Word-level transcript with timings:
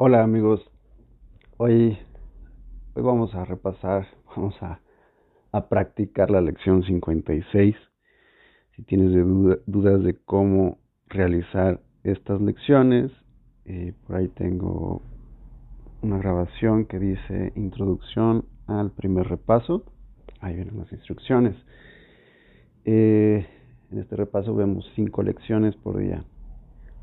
Hola 0.00 0.22
amigos, 0.22 0.60
hoy, 1.56 1.98
hoy 2.94 3.02
vamos 3.02 3.34
a 3.34 3.44
repasar, 3.44 4.06
vamos 4.36 4.54
a, 4.62 4.78
a 5.50 5.68
practicar 5.68 6.30
la 6.30 6.40
lección 6.40 6.84
56. 6.84 7.74
Si 8.76 8.82
tienes 8.84 9.10
dudas 9.66 10.04
de 10.04 10.14
cómo 10.24 10.78
realizar 11.08 11.80
estas 12.04 12.40
lecciones, 12.40 13.10
eh, 13.64 13.92
por 14.06 14.14
ahí 14.14 14.28
tengo 14.28 15.02
una 16.00 16.18
grabación 16.18 16.84
que 16.84 17.00
dice 17.00 17.52
introducción 17.56 18.44
al 18.68 18.92
primer 18.92 19.26
repaso. 19.26 19.82
Ahí 20.38 20.54
vienen 20.54 20.78
las 20.78 20.92
instrucciones. 20.92 21.56
Eh, 22.84 23.44
en 23.90 23.98
este 23.98 24.14
repaso 24.14 24.54
vemos 24.54 24.88
cinco 24.94 25.24
lecciones 25.24 25.74
por 25.74 25.98
día. 25.98 26.22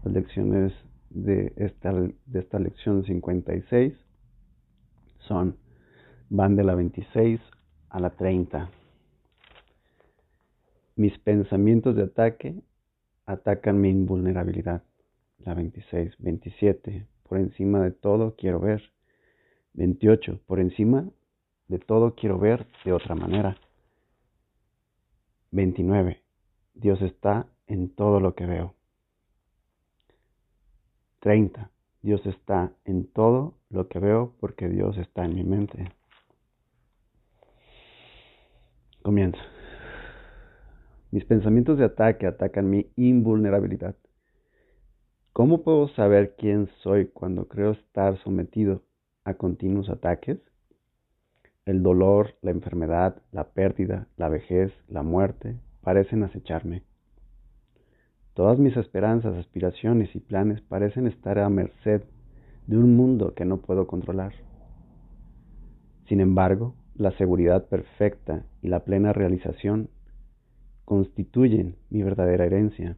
Las 0.06 0.14
lecciones 0.14 0.72
de 1.16 1.54
esta, 1.56 1.94
de 1.94 2.40
esta 2.40 2.60
lección 2.60 3.06
56 3.06 3.94
son, 5.20 5.58
van 6.30 6.56
de 6.56 6.64
la 6.64 6.76
26 6.76 7.40
a 7.90 8.00
la 8.00 8.10
30. 8.12 8.70
Mis 10.98 11.18
pensamientos 11.20 11.96
de 11.96 12.04
ataque 12.04 12.56
atacan 13.26 13.80
mi 13.80 13.90
invulnerabilidad. 13.90 14.84
La 15.40 15.54
26, 15.54 16.16
27, 16.20 17.08
por 17.28 17.40
encima 17.40 17.82
de 17.82 17.92
todo 17.92 18.36
quiero 18.36 18.60
ver. 18.60 18.84
28, 19.74 20.42
por 20.46 20.60
encima 20.60 21.10
de 21.68 21.80
todo 21.80 22.16
quiero 22.16 22.40
ver 22.40 22.68
de 22.84 22.94
otra 22.94 23.16
manera. 23.16 23.58
29, 25.52 26.22
Dios 26.74 27.02
está 27.02 27.48
en 27.68 27.90
todo 27.90 28.20
lo 28.20 28.36
que 28.36 28.46
veo. 28.46 28.76
30. 31.26 31.72
Dios 32.04 32.24
está 32.28 32.72
en 32.86 33.08
todo 33.08 33.56
lo 33.72 33.88
que 33.88 33.98
veo 33.98 34.36
porque 34.40 34.70
Dios 34.70 34.96
está 35.00 35.26
en 35.26 35.34
mi 35.34 35.44
mente. 35.44 35.92
Comienza. 39.02 39.40
Mis 41.10 41.26
pensamientos 41.26 41.80
de 41.80 41.86
ataque 41.86 42.28
atacan 42.28 42.70
mi 42.70 42.92
invulnerabilidad. 42.96 43.96
¿Cómo 45.34 45.64
puedo 45.64 45.88
saber 45.88 46.36
quién 46.38 46.70
soy 46.84 47.08
cuando 47.08 47.48
creo 47.48 47.72
estar 47.72 48.20
sometido 48.20 48.84
a 49.24 49.34
continuos 49.34 49.90
ataques? 49.90 50.38
El 51.66 51.82
dolor, 51.82 52.36
la 52.44 52.52
enfermedad, 52.52 53.20
la 53.32 53.46
pérdida, 53.46 54.08
la 54.16 54.30
vejez, 54.30 54.72
la 54.88 55.02
muerte 55.02 55.56
parecen 55.82 56.22
acecharme. 56.22 56.84
Todas 58.36 58.60
mis 58.60 58.76
esperanzas, 58.76 59.34
aspiraciones 59.38 60.14
y 60.14 60.20
planes 60.20 60.60
parecen 60.60 61.08
estar 61.08 61.40
a 61.40 61.50
merced 61.50 62.02
de 62.68 62.78
un 62.78 62.98
mundo 62.98 63.34
que 63.34 63.46
no 63.46 63.62
puedo 63.62 63.88
controlar. 63.88 64.34
Sin 66.10 66.20
embargo, 66.20 66.76
la 66.96 67.12
seguridad 67.12 67.70
perfecta 67.70 68.44
y 68.62 68.68
la 68.68 68.82
plena 68.82 69.14
realización 69.14 69.90
constituyen 70.84 71.78
mi 71.90 72.04
verdadera 72.04 72.46
herencia. 72.46 72.98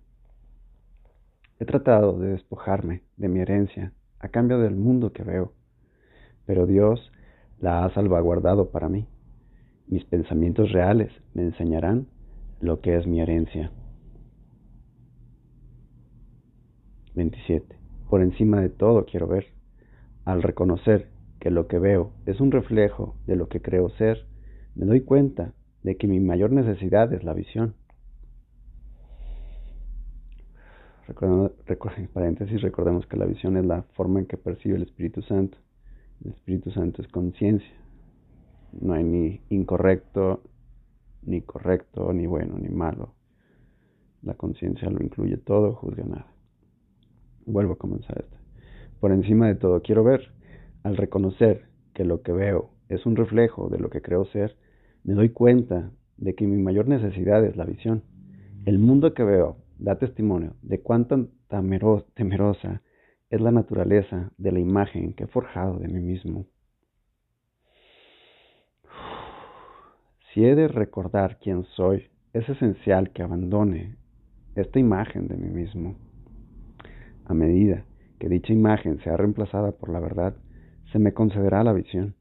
He 1.59 1.65
tratado 1.65 2.17
de 2.17 2.29
despojarme 2.29 3.03
de 3.15 3.27
mi 3.27 3.39
herencia 3.39 3.93
a 4.19 4.29
cambio 4.29 4.57
del 4.57 4.75
mundo 4.75 5.13
que 5.13 5.21
veo, 5.21 5.53
pero 6.47 6.65
Dios 6.65 7.11
la 7.59 7.85
ha 7.85 7.93
salvaguardado 7.93 8.71
para 8.71 8.89
mí. 8.89 9.07
Mis 9.85 10.03
pensamientos 10.03 10.71
reales 10.71 11.11
me 11.35 11.43
enseñarán 11.43 12.07
lo 12.59 12.81
que 12.81 12.97
es 12.97 13.05
mi 13.05 13.21
herencia. 13.21 13.71
27. 17.17 17.75
Por 18.09 18.21
encima 18.21 18.61
de 18.61 18.69
todo 18.69 19.05
quiero 19.05 19.27
ver. 19.27 19.47
Al 20.23 20.41
reconocer 20.41 21.09
que 21.39 21.51
lo 21.51 21.67
que 21.67 21.79
veo 21.79 22.11
es 22.25 22.39
un 22.39 22.51
reflejo 22.51 23.15
de 23.25 23.35
lo 23.35 23.49
que 23.49 23.61
creo 23.61 23.89
ser, 23.89 24.25
me 24.75 24.85
doy 24.85 25.01
cuenta 25.01 25.53
de 25.83 25.97
que 25.97 26.07
mi 26.07 26.19
mayor 26.19 26.51
necesidad 26.51 27.11
es 27.13 27.23
la 27.23 27.33
visión. 27.33 27.75
paréntesis, 32.13 32.61
recordemos 32.61 33.07
que 33.07 33.17
la 33.17 33.25
visión 33.25 33.57
es 33.57 33.65
la 33.65 33.83
forma 33.93 34.19
en 34.19 34.25
que 34.25 34.37
percibe 34.37 34.75
el 34.75 34.83
Espíritu 34.83 35.21
Santo. 35.21 35.57
El 36.23 36.31
Espíritu 36.31 36.71
Santo 36.71 37.01
es 37.01 37.07
conciencia. 37.07 37.75
No 38.79 38.93
hay 38.93 39.03
ni 39.03 39.41
incorrecto, 39.49 40.41
ni 41.23 41.41
correcto, 41.41 42.11
ni 42.13 42.27
bueno, 42.27 42.57
ni 42.59 42.69
malo. 42.69 43.13
La 44.21 44.33
conciencia 44.33 44.89
lo 44.89 45.01
incluye 45.01 45.37
todo, 45.37 45.73
juzga 45.75 46.03
nada. 46.03 46.36
Vuelvo 47.47 47.73
a 47.73 47.77
comenzar 47.77 48.19
esto. 48.19 48.37
Por 48.99 49.13
encima 49.13 49.47
de 49.47 49.55
todo, 49.55 49.81
quiero 49.81 50.03
ver. 50.03 50.33
Al 50.83 50.97
reconocer 50.97 51.69
que 51.93 52.03
lo 52.03 52.21
que 52.21 52.33
veo 52.33 52.71
es 52.89 53.05
un 53.05 53.15
reflejo 53.15 53.69
de 53.69 53.79
lo 53.79 53.89
que 53.89 54.01
creo 54.01 54.25
ser, 54.25 54.57
me 55.05 55.13
doy 55.13 55.29
cuenta 55.29 55.89
de 56.17 56.35
que 56.35 56.45
mi 56.45 56.61
mayor 56.61 56.89
necesidad 56.89 57.45
es 57.45 57.55
la 57.55 57.63
visión. 57.63 58.03
El 58.65 58.79
mundo 58.79 59.13
que 59.13 59.23
veo 59.23 59.57
da 59.79 59.97
testimonio 59.97 60.55
de 60.61 60.81
cuánta 60.81 61.17
temerosa 61.47 62.81
es 63.29 63.39
la 63.39 63.51
naturaleza 63.51 64.29
de 64.37 64.51
la 64.51 64.59
imagen 64.59 65.13
que 65.13 65.23
he 65.23 65.27
forjado 65.27 65.79
de 65.79 65.87
mí 65.87 66.01
mismo. 66.01 66.47
Si 70.33 70.43
he 70.45 70.53
de 70.53 70.67
recordar 70.67 71.39
quién 71.39 71.63
soy, 71.63 72.09
es 72.33 72.47
esencial 72.49 73.11
que 73.11 73.23
abandone 73.23 73.95
esta 74.55 74.77
imagen 74.79 75.29
de 75.29 75.37
mí 75.37 75.49
mismo. 75.49 75.95
A 77.27 77.33
medida 77.33 77.83
que 78.19 78.29
dicha 78.29 78.53
imagen 78.53 78.99
sea 79.03 79.17
reemplazada 79.17 79.73
por 79.73 79.89
la 79.89 79.99
verdad, 79.99 80.37
se 80.93 80.97
me 80.97 81.13
concederá 81.13 81.61
la 81.65 81.73
visión. 81.73 82.15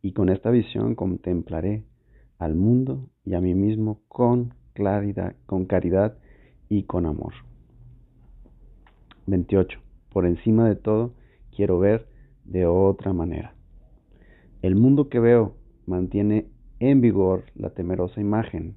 Y 0.00 0.12
con 0.12 0.28
esta 0.28 0.50
visión 0.50 0.94
contemplaré 0.94 1.84
al 2.38 2.54
mundo 2.54 3.08
y 3.24 3.34
a 3.34 3.40
mí 3.40 3.54
mismo 3.54 4.00
con 4.06 4.54
claridad, 4.74 5.34
con 5.46 5.64
caridad 5.66 6.18
y 6.68 6.84
con 6.84 7.06
amor. 7.06 7.34
28. 9.26 9.80
Por 10.12 10.26
encima 10.26 10.68
de 10.68 10.76
todo, 10.76 11.14
quiero 11.50 11.80
ver 11.80 12.06
de 12.44 12.66
otra 12.66 13.12
manera. 13.12 13.54
El 14.62 14.76
mundo 14.76 15.08
que 15.08 15.18
veo 15.18 15.56
mantiene 15.86 16.46
en 16.78 17.00
vigor 17.00 17.44
la 17.56 17.70
temerosa 17.70 18.20
imagen 18.20 18.76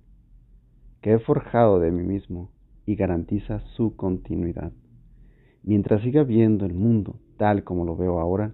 que 1.01 1.13
he 1.13 1.19
forjado 1.19 1.79
de 1.79 1.91
mí 1.91 2.01
mismo 2.01 2.49
y 2.87 2.95
garantiza 2.95 3.59
su 3.75 3.95
continuidad. 3.95 4.71
Mientras 5.67 6.03
siga 6.03 6.23
viendo 6.23 6.67
el 6.67 6.75
mundo 6.75 7.15
tal 7.37 7.63
como 7.63 7.85
lo 7.85 7.97
veo 7.97 8.19
ahora, 8.19 8.53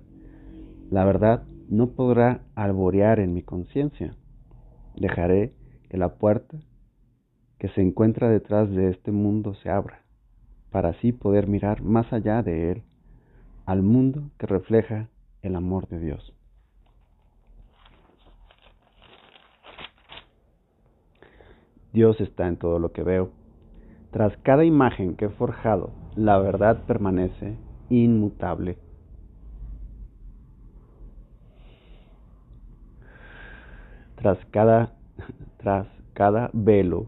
la 0.90 1.04
verdad 1.04 1.44
no 1.70 1.90
podrá 1.90 2.42
alborear 2.56 3.20
en 3.20 3.34
mi 3.34 3.44
conciencia. 3.44 4.16
Dejaré 4.96 5.54
que 5.90 5.98
la 5.98 6.16
puerta 6.16 6.58
que 7.60 7.68
se 7.70 7.82
encuentra 7.82 8.30
detrás 8.30 8.70
de 8.72 8.90
este 8.90 9.12
mundo 9.12 9.56
se 9.56 9.70
abra, 9.70 10.04
para 10.70 10.90
así 10.90 11.12
poder 11.12 11.48
mirar 11.48 11.82
más 11.82 12.12
allá 12.14 12.44
de 12.44 12.72
él, 12.72 12.84
al 13.66 13.84
mundo 13.84 14.32
que 14.38 14.48
refleja 14.48 15.10
el 15.42 15.58
amor 15.58 15.90
de 15.90 16.00
Dios. 16.00 16.34
Dios 21.92 22.22
está 22.22 22.48
en 22.48 22.56
todo 22.56 22.80
lo 22.80 22.94
que 22.94 23.04
veo. 23.04 23.41
Tras 24.12 24.36
cada 24.44 24.66
imagen 24.66 25.16
que 25.16 25.26
he 25.26 25.30
forjado, 25.30 25.92
la 26.16 26.38
verdad 26.38 26.84
permanece 26.86 27.56
inmutable. 27.90 28.78
Tras 34.16 34.38
cada, 34.52 34.94
tras 35.58 35.88
cada 36.14 36.50
velo 36.54 37.08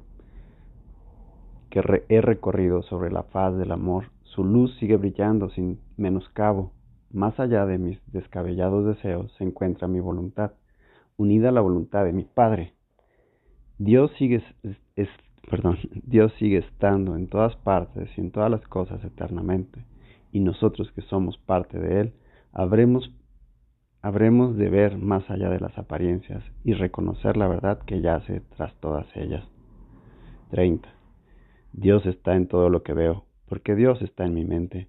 que 1.70 1.82
he 2.08 2.22
recorrido 2.22 2.84
sobre 2.84 3.12
la 3.12 3.24
faz 3.24 3.58
del 3.58 3.74
amor, 3.74 4.06
su 4.24 4.46
luz 4.46 4.74
sigue 4.80 4.96
brillando 4.96 5.50
sin 5.50 5.80
menoscabo. 5.98 6.72
Más 7.12 7.38
allá 7.40 7.66
de 7.66 7.78
mis 7.78 8.00
descabellados 8.12 8.86
deseos 8.86 9.32
se 9.38 9.44
encuentra 9.44 9.88
mi 9.90 10.00
voluntad, 10.00 10.54
unida 11.18 11.50
a 11.50 11.52
la 11.52 11.62
voluntad 11.62 12.06
de 12.06 12.14
mi 12.14 12.24
Padre. 12.24 12.74
Dios 13.78 14.12
sigue 14.18 14.42
perdón, 15.50 15.78
Dios 16.04 16.34
sigue 16.40 16.58
estando 16.58 17.16
en 17.16 17.28
todas 17.28 17.56
partes 17.58 18.10
y 18.18 18.22
en 18.22 18.32
todas 18.32 18.52
las 18.52 18.66
cosas 18.68 19.04
eternamente, 19.04 19.86
y 20.32 20.40
nosotros 20.40 20.92
que 20.94 21.02
somos 21.02 21.38
parte 21.38 21.80
de 21.80 22.02
Él, 22.02 22.14
habremos, 22.52 23.12
habremos 24.02 24.58
de 24.58 24.70
ver 24.70 24.98
más 24.98 25.30
allá 25.30 25.50
de 25.50 25.60
las 25.60 25.78
apariencias 25.78 26.44
y 26.64 26.74
reconocer 26.74 27.38
la 27.38 27.48
verdad 27.48 27.80
que 27.86 28.02
yace 28.02 28.42
tras 28.56 28.74
todas 28.80 29.06
ellas. 29.16 29.44
30. 30.50 30.88
Dios 31.72 32.06
está 32.06 32.36
en 32.36 32.48
todo 32.48 32.70
lo 32.70 32.84
que 32.84 32.94
veo, 32.94 33.26
porque 33.48 33.76
Dios 33.76 34.02
está 34.02 34.26
en 34.26 34.34
mi 34.34 34.46
mente. 34.46 34.88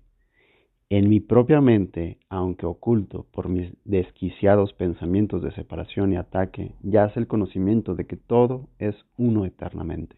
En 0.90 1.08
mi 1.08 1.20
propia 1.20 1.60
mente, 1.60 2.18
aunque 2.28 2.66
oculto 2.66 3.26
por 3.32 3.48
mis 3.48 3.72
desquiciados 3.84 4.74
pensamientos 4.74 5.42
de 5.42 5.50
separación 5.52 6.12
y 6.12 6.16
ataque, 6.16 6.74
yace 6.82 7.18
el 7.18 7.26
conocimiento 7.26 7.94
de 7.94 8.06
que 8.06 8.16
todo 8.16 8.68
es 8.78 8.94
uno 9.16 9.46
eternamente. 9.46 10.16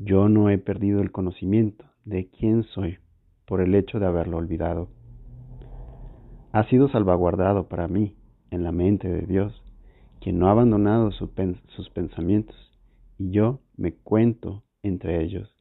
Yo 0.00 0.28
no 0.28 0.48
he 0.48 0.58
perdido 0.58 1.00
el 1.00 1.10
conocimiento 1.10 1.84
de 2.04 2.28
quién 2.28 2.62
soy 2.62 2.98
por 3.46 3.60
el 3.60 3.74
hecho 3.74 3.98
de 3.98 4.06
haberlo 4.06 4.36
olvidado. 4.36 4.90
ha 6.52 6.64
sido 6.68 6.88
salvaguardado 6.88 7.68
para 7.68 7.88
mí 7.88 8.16
en 8.50 8.62
la 8.62 8.70
mente 8.70 9.08
de 9.08 9.26
Dios, 9.26 9.64
quien 10.20 10.38
no 10.38 10.46
ha 10.46 10.52
abandonado 10.52 11.10
sus 11.10 11.90
pensamientos, 11.90 12.56
y 13.18 13.32
yo 13.32 13.60
me 13.76 13.92
cuento 13.92 14.62
entre 14.82 15.22
ellos. 15.24 15.52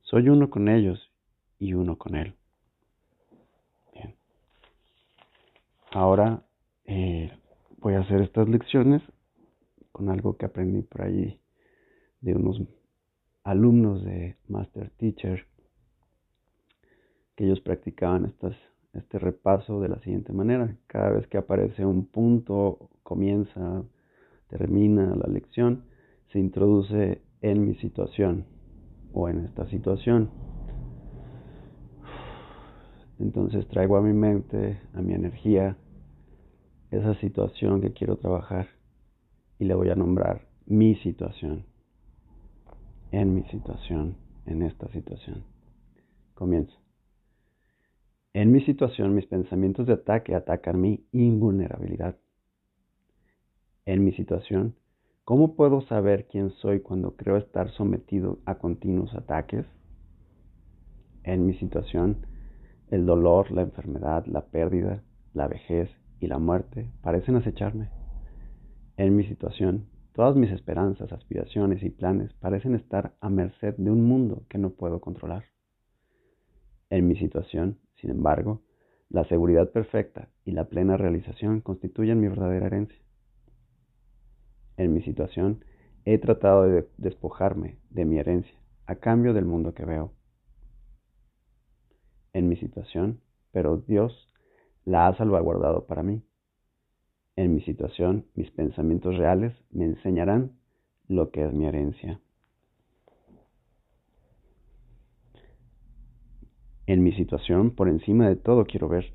Soy 0.00 0.30
uno 0.30 0.48
con 0.48 0.68
ellos 0.68 1.12
y 1.58 1.74
uno 1.74 1.98
con 1.98 2.16
Él. 2.16 2.34
Bien. 3.92 4.14
Ahora 5.92 6.42
eh, 6.86 7.30
voy 7.78 7.94
a 7.94 8.00
hacer 8.00 8.22
estas 8.22 8.48
lecciones 8.48 9.02
con 9.92 10.08
algo 10.08 10.38
que 10.38 10.46
aprendí 10.46 10.80
por 10.80 11.02
allí 11.02 11.38
de 12.22 12.34
unos 12.34 12.60
alumnos 13.46 14.04
de 14.04 14.34
Master 14.48 14.90
Teacher, 14.96 15.46
que 17.36 17.44
ellos 17.44 17.60
practicaban 17.60 18.34
este 18.92 19.18
repaso 19.20 19.80
de 19.80 19.88
la 19.88 20.00
siguiente 20.00 20.32
manera. 20.32 20.76
Cada 20.88 21.10
vez 21.10 21.28
que 21.28 21.38
aparece 21.38 21.86
un 21.86 22.06
punto, 22.06 22.90
comienza, 23.04 23.84
termina 24.48 25.14
la 25.14 25.28
lección, 25.28 25.84
se 26.32 26.40
introduce 26.40 27.22
en 27.40 27.68
mi 27.68 27.76
situación 27.76 28.46
o 29.12 29.28
en 29.28 29.44
esta 29.44 29.64
situación. 29.68 30.28
Entonces 33.20 33.68
traigo 33.68 33.96
a 33.96 34.02
mi 34.02 34.12
mente, 34.12 34.80
a 34.92 35.00
mi 35.02 35.14
energía, 35.14 35.76
esa 36.90 37.14
situación 37.20 37.80
que 37.80 37.92
quiero 37.92 38.16
trabajar 38.16 38.66
y 39.60 39.66
le 39.66 39.74
voy 39.74 39.90
a 39.90 39.94
nombrar 39.94 40.48
mi 40.66 40.96
situación, 40.96 41.64
en 43.12 43.34
mi 43.34 43.42
situación, 43.44 44.16
en 44.46 44.62
esta 44.62 44.88
situación. 44.88 45.44
Comienzo. 46.34 46.76
En 48.32 48.52
mi 48.52 48.60
situación, 48.60 49.14
mis 49.14 49.26
pensamientos 49.26 49.86
de 49.86 49.94
ataque 49.94 50.34
atacan 50.34 50.80
mi 50.80 51.06
invulnerabilidad. 51.12 52.18
En 53.86 54.04
mi 54.04 54.12
situación, 54.12 54.74
¿cómo 55.24 55.54
puedo 55.54 55.80
saber 55.82 56.26
quién 56.26 56.50
soy 56.50 56.80
cuando 56.80 57.16
creo 57.16 57.36
estar 57.36 57.70
sometido 57.70 58.40
a 58.44 58.56
continuos 58.56 59.14
ataques? 59.14 59.64
En 61.22 61.46
mi 61.46 61.54
situación, 61.54 62.26
el 62.90 63.06
dolor, 63.06 63.50
la 63.50 63.62
enfermedad, 63.62 64.26
la 64.26 64.46
pérdida, 64.46 65.02
la 65.32 65.48
vejez 65.48 65.88
y 66.20 66.26
la 66.26 66.38
muerte 66.38 66.90
parecen 67.02 67.36
acecharme. 67.36 67.88
En 68.96 69.16
mi 69.16 69.24
situación, 69.24 69.86
todas 70.16 70.34
mis 70.34 70.50
esperanzas, 70.50 71.12
aspiraciones 71.12 71.82
y 71.82 71.90
planes 71.90 72.32
parecen 72.40 72.74
estar 72.74 73.14
a 73.20 73.28
merced 73.28 73.74
de 73.76 73.90
un 73.90 74.02
mundo 74.02 74.44
que 74.48 74.56
no 74.56 74.70
puedo 74.70 74.98
controlar. 74.98 75.44
En 76.88 77.06
mi 77.06 77.16
situación, 77.16 77.78
sin 78.00 78.10
embargo, 78.10 78.62
la 79.10 79.24
seguridad 79.24 79.70
perfecta 79.72 80.30
y 80.42 80.52
la 80.52 80.70
plena 80.70 80.96
realización 80.96 81.60
constituyen 81.60 82.18
mi 82.18 82.28
verdadera 82.28 82.64
herencia. 82.64 82.98
En 84.78 84.94
mi 84.94 85.02
situación, 85.02 85.62
he 86.06 86.16
tratado 86.16 86.62
de 86.62 86.88
despojarme 86.96 87.78
de 87.90 88.06
mi 88.06 88.18
herencia 88.18 88.58
a 88.86 88.94
cambio 88.94 89.34
del 89.34 89.44
mundo 89.44 89.74
que 89.74 89.84
veo. 89.84 90.14
En 92.32 92.48
mi 92.48 92.56
situación, 92.56 93.20
pero 93.52 93.76
Dios 93.76 94.32
la 94.86 95.08
ha 95.08 95.16
salvaguardado 95.18 95.86
para 95.86 96.02
mí. 96.02 96.22
En 97.36 97.54
mi 97.54 97.60
situación, 97.60 98.24
mis 98.34 98.50
pensamientos 98.50 99.14
reales 99.18 99.52
me 99.70 99.84
enseñarán 99.84 100.52
lo 101.06 101.30
que 101.30 101.44
es 101.44 101.52
mi 101.52 101.66
herencia. 101.66 102.18
En 106.86 107.02
mi 107.02 107.12
situación, 107.12 107.72
por 107.72 107.88
encima 107.88 108.26
de 108.26 108.36
todo, 108.36 108.64
quiero 108.64 108.88
ver. 108.88 109.12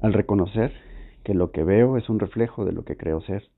Al 0.00 0.12
reconocer 0.12 0.72
que 1.24 1.34
lo 1.34 1.50
que 1.50 1.64
veo 1.64 1.96
es 1.96 2.08
un 2.08 2.20
reflejo 2.20 2.64
de 2.64 2.72
lo 2.72 2.84
que 2.84 2.96
creo 2.96 3.20
ser. 3.22 3.50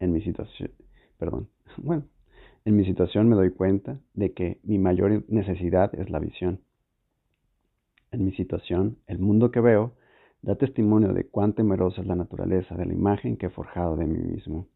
En 0.00 0.12
mi 0.12 0.20
situación, 0.20 0.72
perdón, 1.18 1.48
bueno, 1.76 2.06
en 2.64 2.76
mi 2.76 2.84
situación 2.84 3.28
me 3.28 3.36
doy 3.36 3.50
cuenta 3.50 4.00
de 4.14 4.32
que 4.32 4.58
mi 4.64 4.78
mayor 4.78 5.24
necesidad 5.28 5.94
es 5.94 6.10
la 6.10 6.18
visión. 6.18 6.60
En 8.10 8.24
mi 8.24 8.32
situación, 8.32 8.98
el 9.06 9.20
mundo 9.20 9.52
que 9.52 9.60
veo 9.60 9.94
da 10.42 10.56
testimonio 10.56 11.12
de 11.12 11.28
cuán 11.28 11.52
temerosa 11.52 12.00
es 12.00 12.06
la 12.06 12.16
naturaleza 12.16 12.74
de 12.74 12.86
la 12.86 12.92
imagen 12.92 13.36
que 13.36 13.46
he 13.46 13.50
forjado 13.50 13.96
de 13.96 14.06
mí 14.06 14.18
mismo. 14.18 14.66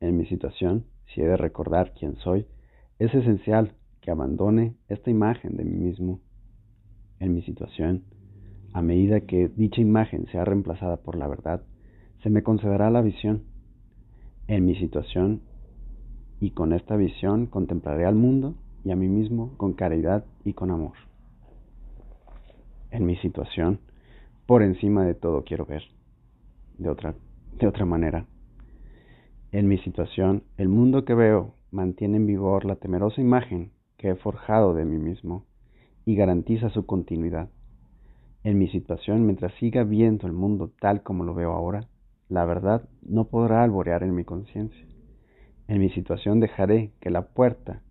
En 0.00 0.18
mi 0.18 0.26
situación, 0.26 0.84
si 1.06 1.22
he 1.22 1.26
de 1.26 1.38
recordar 1.38 1.94
quién 1.98 2.16
soy, 2.16 2.46
es 2.98 3.14
esencial 3.14 3.72
que 4.02 4.10
abandone 4.10 4.76
esta 4.88 5.10
imagen 5.10 5.56
de 5.56 5.64
mí 5.64 5.76
mismo 5.76 6.20
en 7.18 7.34
mi 7.34 7.40
situación. 7.42 8.04
A 8.74 8.82
medida 8.82 9.22
que 9.22 9.48
dicha 9.48 9.80
imagen 9.80 10.26
sea 10.26 10.44
reemplazada 10.44 10.98
por 10.98 11.16
la 11.16 11.28
verdad, 11.28 11.62
se 12.22 12.28
me 12.28 12.42
concederá 12.42 12.90
la 12.90 13.00
visión 13.00 13.44
en 14.46 14.66
mi 14.66 14.76
situación 14.76 15.40
y 16.38 16.50
con 16.50 16.74
esta 16.74 16.96
visión 16.96 17.46
contemplaré 17.46 18.04
al 18.04 18.14
mundo 18.14 18.54
y 18.84 18.90
a 18.90 18.96
mí 18.96 19.08
mismo 19.08 19.56
con 19.56 19.72
caridad 19.72 20.26
y 20.44 20.52
con 20.52 20.70
amor. 20.70 20.92
En 22.96 23.04
mi 23.04 23.16
situación, 23.16 23.80
por 24.46 24.62
encima 24.62 25.04
de 25.04 25.12
todo 25.12 25.44
quiero 25.44 25.66
ver 25.66 25.82
de 26.78 26.88
otra, 26.88 27.14
de 27.58 27.66
otra 27.66 27.84
manera. 27.84 28.24
En 29.52 29.68
mi 29.68 29.76
situación, 29.76 30.44
el 30.56 30.70
mundo 30.70 31.04
que 31.04 31.12
veo 31.12 31.56
mantiene 31.70 32.16
en 32.16 32.26
vigor 32.26 32.64
la 32.64 32.76
temerosa 32.76 33.20
imagen 33.20 33.70
que 33.98 34.08
he 34.08 34.14
forjado 34.14 34.72
de 34.72 34.86
mí 34.86 34.96
mismo 34.96 35.44
y 36.06 36.16
garantiza 36.16 36.70
su 36.70 36.86
continuidad. 36.86 37.50
En 38.44 38.58
mi 38.58 38.66
situación, 38.68 39.26
mientras 39.26 39.52
siga 39.60 39.84
viendo 39.84 40.26
el 40.26 40.32
mundo 40.32 40.72
tal 40.80 41.02
como 41.02 41.22
lo 41.22 41.34
veo 41.34 41.52
ahora, 41.52 41.88
la 42.30 42.46
verdad 42.46 42.88
no 43.02 43.26
podrá 43.26 43.62
alborear 43.62 44.04
en 44.04 44.14
mi 44.14 44.24
conciencia. 44.24 44.86
En 45.68 45.80
mi 45.80 45.90
situación 45.90 46.40
dejaré 46.40 46.92
que 47.00 47.10
la 47.10 47.26
puerta 47.26 47.82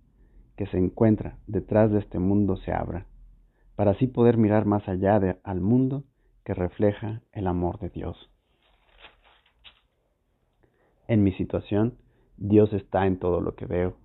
que 0.56 0.66
se 0.66 0.80
encuentra 0.80 1.38
detrás 1.46 1.92
de 1.92 2.00
este 2.00 2.18
mundo 2.18 2.58
se 2.58 2.72
abra, 2.72 3.06
para 3.76 3.92
así 3.92 4.08
poder 4.08 4.38
mirar 4.38 4.66
más 4.66 4.88
allá 4.88 5.20
de, 5.20 5.40
al 5.44 5.62
mundo 5.62 6.04
que 6.44 6.54
refleja 6.54 7.22
el 7.32 7.48
amor 7.48 7.80
de 7.80 7.90
Dios. 7.90 8.30
En 11.08 11.24
mi 11.24 11.34
situación, 11.34 11.98
Dios 12.38 12.74
está 12.74 13.06
en 13.06 13.20
todo 13.20 13.42
lo 13.42 13.56
que 13.56 13.66
veo. 13.66 13.96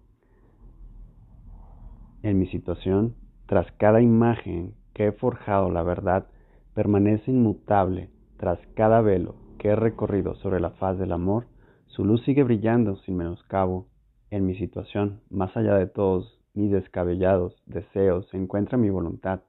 En 2.22 2.38
mi 2.38 2.46
situación, 2.48 3.14
tras 3.46 3.70
cada 3.72 4.02
imagen 4.02 4.74
que 4.92 5.06
he 5.06 5.12
forjado, 5.12 5.70
la 5.70 5.82
verdad 5.82 6.26
permanece 6.74 7.30
inmutable. 7.30 8.10
Tras 8.36 8.58
cada 8.74 9.00
velo 9.00 9.34
que 9.58 9.68
he 9.68 9.76
recorrido 9.76 10.34
sobre 10.36 10.60
la 10.60 10.70
faz 10.70 10.98
del 10.98 11.12
amor, 11.12 11.46
su 11.86 12.04
luz 12.04 12.22
sigue 12.24 12.42
brillando 12.42 12.96
sin 12.96 13.16
menoscabo. 13.16 13.86
En 14.30 14.46
mi 14.46 14.54
situación, 14.54 15.20
más 15.28 15.56
allá 15.56 15.74
de 15.74 15.86
todos 15.86 16.40
mis 16.54 16.70
descabellados 16.70 17.62
deseos, 17.66 18.28
se 18.28 18.36
encuentra 18.36 18.78
mi 18.78 18.90
voluntad, 18.90 19.40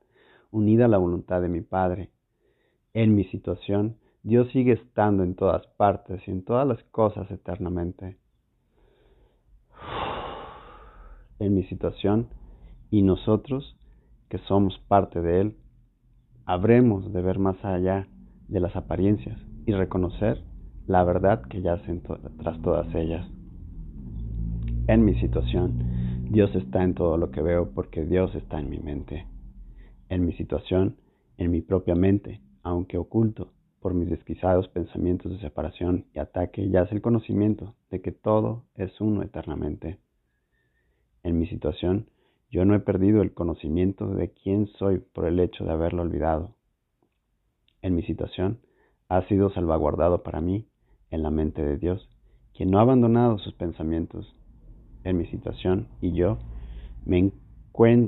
unida 0.52 0.86
a 0.86 0.90
la 0.90 0.98
voluntad 0.98 1.42
de 1.42 1.50
mi 1.50 1.62
Padre. 1.62 2.12
En 2.94 3.16
mi 3.16 3.24
situación, 3.26 3.98
Dios 4.24 4.50
sigue 4.52 4.74
estando 4.74 5.24
en 5.24 5.36
todas 5.36 5.66
partes 5.78 6.22
y 6.28 6.32
en 6.32 6.44
todas 6.44 6.68
las 6.68 6.84
cosas 6.86 7.30
eternamente. 7.32 8.18
en 11.42 11.56
mi 11.56 11.64
situación 11.64 12.28
y 12.92 13.02
nosotros, 13.02 13.76
que 14.30 14.38
somos 14.40 14.78
parte 14.88 15.22
de 15.22 15.42
Él, 15.42 15.56
habremos 16.46 17.12
de 17.12 17.22
ver 17.22 17.40
más 17.40 17.64
allá 17.66 18.08
de 18.48 18.60
las 18.60 18.76
apariencias 18.76 19.40
y 19.66 19.74
reconocer 19.74 20.44
la 20.88 21.04
verdad 21.04 21.42
que 21.44 21.62
yace 21.62 22.02
tras 22.38 22.62
todas 22.62 22.94
ellas. 22.94 23.28
En 24.88 25.04
mi 25.04 25.16
situación, 25.20 26.28
Dios 26.30 26.54
está 26.56 26.84
en 26.84 26.94
todo 26.94 27.18
lo 27.18 27.32
que 27.32 27.42
veo 27.42 27.72
porque 27.74 28.06
Dios 28.06 28.34
está 28.36 28.60
en 28.60 28.70
mi 28.70 28.80
mente. 28.80 29.26
En 30.12 30.26
mi 30.26 30.34
situación, 30.34 30.98
en 31.38 31.52
mi 31.52 31.62
propia 31.62 31.96
mente, 31.96 32.42
aunque 32.64 32.98
oculto 32.98 33.54
por 33.80 33.94
mis 33.94 34.10
desquizados 34.10 34.68
pensamientos 34.68 35.32
de 35.32 35.40
separación 35.40 36.06
y 36.14 36.20
ataque, 36.20 36.70
yace 36.70 36.94
el 36.96 37.02
conocimiento 37.02 37.76
de 37.90 38.02
que 38.02 38.12
todo 38.12 38.66
es 38.76 39.00
uno 39.00 39.24
eternamente. 39.24 40.00
En 41.24 41.40
mi 41.40 41.48
situación, 41.48 42.10
yo 42.50 42.66
no 42.66 42.76
he 42.76 42.82
perdido 42.82 43.22
el 43.22 43.34
conocimiento 43.34 44.06
de 44.14 44.34
quién 44.34 44.68
soy 44.78 45.00
por 45.00 45.28
el 45.28 45.40
hecho 45.40 45.64
de 45.64 45.72
haberlo 45.72 46.02
olvidado. 46.02 46.56
En 47.82 47.96
mi 47.96 48.04
situación, 48.04 48.60
ha 49.08 49.26
sido 49.30 49.50
salvaguardado 49.52 50.24
para 50.24 50.42
mí 50.42 50.68
en 51.10 51.24
la 51.24 51.32
mente 51.32 51.64
de 51.64 51.78
Dios, 51.78 52.10
quien 52.54 52.70
no 52.70 52.80
ha 52.80 52.82
abandonado 52.82 53.38
sus 53.38 53.54
pensamientos 53.54 54.36
en 55.06 55.18
mi 55.18 55.28
situación 55.28 55.88
y 56.02 56.12
yo 56.12 56.38
me, 57.06 57.32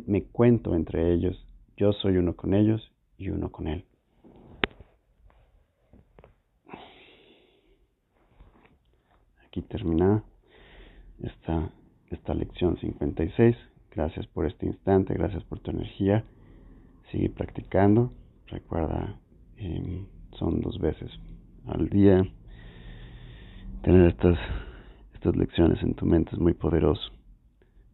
me 0.05 0.25
cuento 0.25 0.75
entre 0.75 1.13
ellos, 1.13 1.47
yo 1.83 1.91
soy 1.91 2.15
uno 2.15 2.33
con 2.33 2.53
ellos 2.53 2.93
y 3.17 3.27
uno 3.27 3.51
con 3.51 3.67
Él. 3.67 3.83
Aquí 9.45 9.61
terminada 9.63 10.23
esta, 11.21 11.73
esta 12.09 12.33
lección 12.35 12.77
56. 12.77 13.57
Gracias 13.91 14.27
por 14.27 14.45
este 14.45 14.65
instante, 14.65 15.13
gracias 15.13 15.43
por 15.43 15.59
tu 15.59 15.71
energía. 15.71 16.23
Sigue 17.11 17.29
practicando. 17.29 18.13
Recuerda, 18.47 19.19
em, 19.57 20.07
son 20.39 20.61
dos 20.61 20.79
veces 20.79 21.11
al 21.67 21.89
día. 21.89 22.23
Tener 23.81 24.07
estas, 24.07 24.39
estas 25.15 25.35
lecciones 25.35 25.83
en 25.83 25.95
tu 25.95 26.05
mente 26.05 26.31
es 26.31 26.39
muy 26.39 26.53
poderoso. 26.53 27.11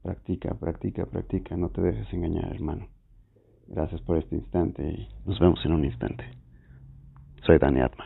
Practica, 0.04 0.54
practica, 0.54 1.08
practica. 1.08 1.58
No 1.58 1.70
te 1.70 1.82
dejes 1.82 2.14
engañar, 2.14 2.54
hermano. 2.54 2.88
Gracias 3.70 4.02
por 4.02 4.18
este 4.18 4.36
instante 4.36 4.84
y 4.84 5.08
nos 5.26 5.40
vemos 5.40 5.64
en 5.64 5.74
un 5.74 5.86
instante. 5.86 6.26
Soy 7.46 7.60
Dani 7.60 7.82
Atma. 7.82 8.06